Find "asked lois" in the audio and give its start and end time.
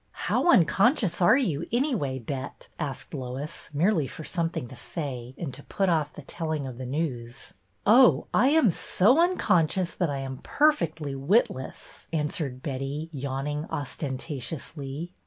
2.79-3.69